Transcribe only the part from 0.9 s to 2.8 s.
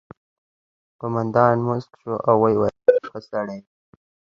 قومندان موسک شو او وویل